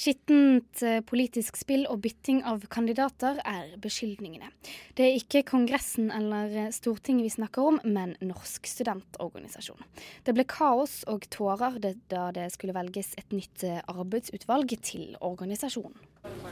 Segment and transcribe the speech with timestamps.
[0.00, 4.48] Skittent eh, politisk spill og bytting av kandidater er beskyldningene.
[4.96, 9.84] Det er ikke Kongressen eller eh, Stortinget vi snakker om, men Norsk studentorganisasjon.
[10.24, 11.76] Det ble kaos og tårer
[12.08, 16.00] da det skulle velges et nytt eh, arbeidsutvalg til organisasjonen.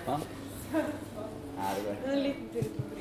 [0.05, 0.21] Ja.
[1.59, 2.98] Er det det?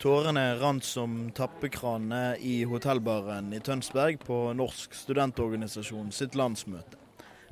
[0.00, 6.96] Tårene rant som tappekranene i hotellbaren i Tønsberg på Norsk studentorganisasjon sitt landsmøte.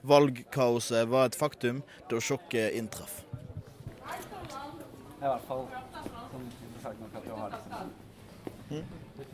[0.08, 3.18] Valgkaoset var et faktum da sjokket inntraff.
[5.20, 6.48] I hvert fall som
[6.80, 7.92] sagt nok at du har liksom,
[8.70, 8.84] mm?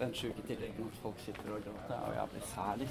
[0.02, 2.88] den sjuke tilleggen hvor folk sitter og gråter, og jeg blir særlig.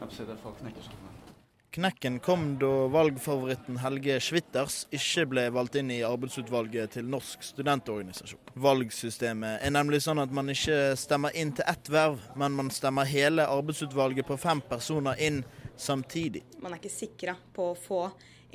[0.00, 1.35] Absolutt at folk knekker sammen.
[1.76, 8.54] Knekken kom da valgfavoritten Helge Schwitters ikke ble valgt inn i arbeidsutvalget til Norsk studentorganisasjon.
[8.64, 13.04] Valgsystemet er nemlig sånn at man ikke stemmer inn til ett verv, men man stemmer
[13.10, 15.42] hele arbeidsutvalget på fem personer inn
[15.76, 16.46] samtidig.
[16.64, 18.00] Man er ikke sikra på å få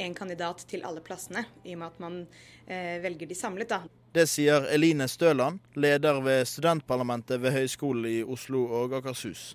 [0.02, 2.19] en kandidat til alle plassene, i og med at man
[2.66, 3.69] eh, velger de samlet.
[3.69, 3.83] da.
[4.17, 9.52] Det sier Eline Støland, leder ved studentparlamentet ved Høgskolen i Oslo og Akershus.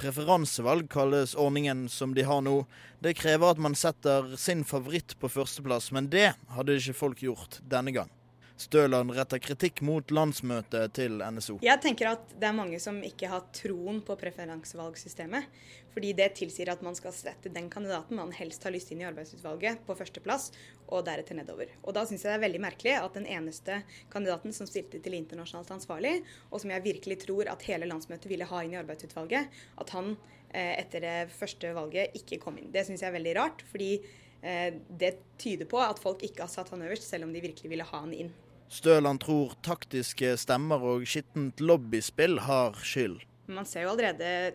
[0.00, 2.62] Preferansevalg kalles ordningen som de har nå.
[3.02, 7.60] Det krever at man setter sin favoritt på førsteplass, men det hadde ikke folk gjort
[7.68, 8.10] denne gang.
[8.60, 11.58] Støland retter kritikk mot landsmøtet til NSO.
[11.64, 15.48] Jeg tenker at det er mange som ikke har troen på preferansevalgsystemet.
[15.92, 19.08] Fordi det tilsier at man skal sette den kandidaten man helst har lyst inn i
[19.08, 20.50] arbeidsutvalget, på førsteplass,
[20.88, 21.72] og deretter nedover.
[21.84, 25.18] Og da syns jeg det er veldig merkelig at den eneste kandidaten som stilte til
[25.18, 26.14] internasjonalt ansvarlig,
[26.50, 30.14] og som jeg virkelig tror at hele landsmøtet ville ha inn i arbeidsutvalget, at han
[30.48, 32.72] eh, etter det første valget ikke kom inn.
[32.72, 33.64] Det syns jeg er veldig rart.
[33.72, 33.94] fordi
[34.42, 37.86] det tyder på at folk ikke har satt han øverst, selv om de virkelig ville
[37.86, 38.32] ha han inn.
[38.72, 43.20] Støland tror taktiske stemmer og skittent lobbyspill har skyld.
[43.52, 44.54] Man ser jo allerede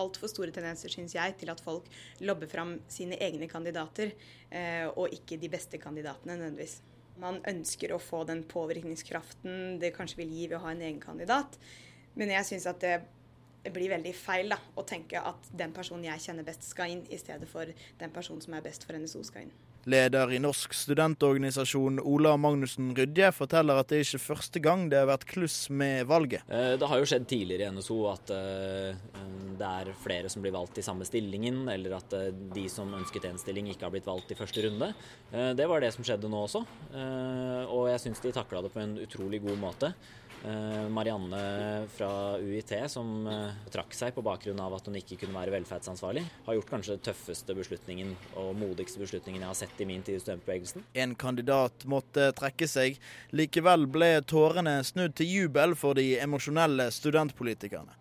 [0.00, 1.86] altfor store tendenser, syns jeg, til at folk
[2.26, 4.12] lobber fram sine egne kandidater,
[4.50, 6.80] eh, og ikke de beste kandidatene nødvendigvis.
[7.22, 11.00] Man ønsker å få den påvirkningskraften det kanskje vil gi ved å ha en egen
[11.02, 11.58] kandidat,
[12.18, 12.96] men jeg syns at det
[13.72, 17.20] blir veldig feil da, å tenke at den personen jeg kjenner best skal inn, i
[17.20, 17.70] stedet for
[18.00, 19.54] den personen som er best for NSO skal inn.
[19.84, 24.96] Leder i Norsk studentorganisasjon Ola Magnussen Rydje forteller at det ikke er første gang det
[25.02, 26.46] har vært kluss med valget.
[26.48, 28.96] Eh, det har jo skjedd tidligere i NSO at eh,
[29.60, 33.28] det er flere som blir valgt i samme stillingen, eller at eh, de som ønsket
[33.28, 34.92] en stilling ikke har blitt valgt i første runde.
[35.30, 36.60] Det var det som skjedde nå også,
[37.74, 39.90] og jeg syns de takla det på en utrolig god måte.
[40.44, 45.38] Eh, Marianne fra UiT, som eh, trakk seg på bakgrunn av at hun ikke kunne
[45.38, 48.10] være velferdsansvarlig, har gjort kanskje den tøffeste beslutningen
[48.42, 50.84] og modigste beslutningen jeg har sett i min tid i studentbevegelsen.
[51.00, 53.00] En kandidat måtte trekke seg.
[53.32, 57.96] Likevel ble tårene snudd til jubel for de emosjonelle studentpolitikerne.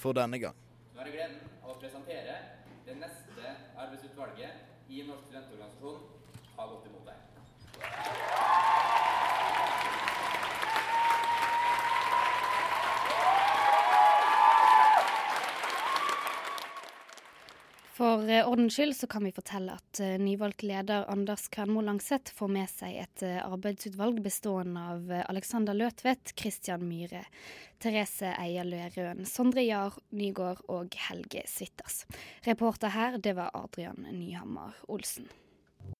[0.00, 0.56] For denne gang.
[0.94, 2.40] Nå er det gleden av å presentere
[2.88, 8.39] det neste arbeidsutvalget i Norsk studentorganisasjon har gått imot deg.
[18.00, 22.32] For eh, ordens skyld så kan vi fortelle at eh, nyvalgt leder Anders Kvernmo Langseth
[22.32, 27.26] får med seg et eh, arbeidsutvalg bestående av Alexander Løtvedt, Christian Myhre,
[27.76, 32.06] Therese Eierløe Lerøen, Sondre Jahr Nygaard og Helge Switters.
[32.48, 35.28] Reporter her, det var Adrian Nyhammer Olsen.